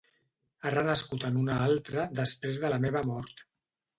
[0.63, 3.45] He renascut en una altra després de la meva mort.